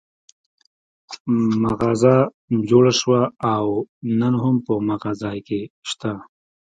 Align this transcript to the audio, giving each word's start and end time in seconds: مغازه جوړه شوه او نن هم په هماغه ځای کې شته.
مغازه 1.63 2.15
جوړه 2.69 2.93
شوه 2.99 3.21
او 3.53 3.65
نن 4.19 4.33
هم 4.43 4.55
په 4.65 4.71
هماغه 4.77 5.11
ځای 5.21 5.37
کې 5.47 5.61
شته. 5.89 6.11